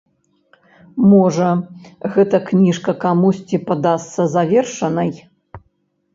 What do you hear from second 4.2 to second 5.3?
завершанай.